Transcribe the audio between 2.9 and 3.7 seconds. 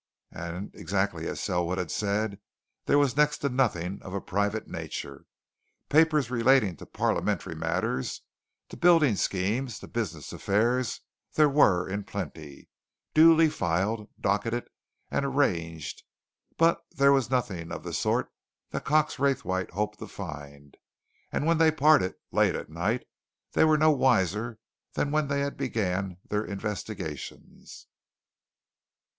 was next to